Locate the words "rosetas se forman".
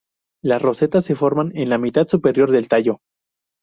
0.63-1.51